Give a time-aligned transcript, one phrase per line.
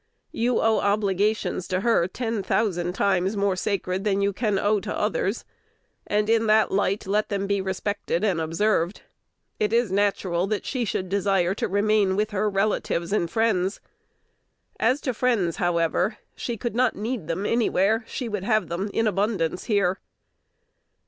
[0.31, 4.97] You owe obligations to her ten thousand times more sacred than you can owe to
[4.97, 5.45] others,
[6.07, 9.03] and in that light let them be respected and observed.
[9.59, 13.79] It is natural that she should desire to remain with her relatives and friends.
[14.79, 19.05] As to friends, however, she could not need them anywhere: she would have them in
[19.05, 19.99] abundance here.